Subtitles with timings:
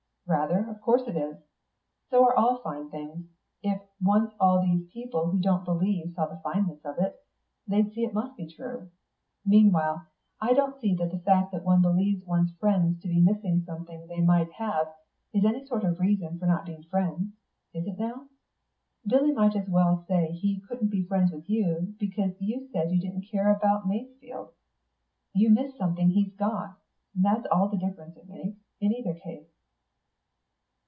[0.27, 1.35] "Rather, of course it is.
[2.09, 3.25] So are all fine things.
[3.63, 7.19] If once all these people who don't believe saw the fineness of it,
[7.67, 8.89] they'd see it must be true.
[9.45, 10.07] Meanwhile,
[10.39, 14.07] I don't see that the fact that one believes one's friends to be missing something
[14.07, 14.93] they might have
[15.33, 17.33] is any sort of reason for not being friends.
[17.73, 18.29] Is it now?
[19.05, 23.01] Billy might as well say he couldn't be friends with you because you said you
[23.01, 24.51] didn't care about Masefield.
[25.33, 26.77] You miss something he's got;
[27.13, 29.49] that's all the difference it makes, in either case."